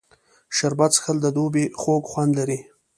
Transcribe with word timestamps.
شربت 0.55 0.91
څښل 0.95 1.17
د 1.21 1.27
دوبي 1.37 1.65
خوږ 1.81 2.03
خوند 2.11 2.31
لري 2.39 2.59